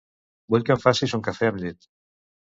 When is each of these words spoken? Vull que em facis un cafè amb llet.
Vull 0.53 0.65
que 0.69 0.73
em 0.77 0.81
facis 0.85 1.13
un 1.19 1.23
cafè 1.29 1.51
amb 1.53 1.63
llet. 1.67 1.89